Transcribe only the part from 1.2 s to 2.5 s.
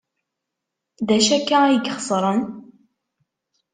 akka ay ixeṣren?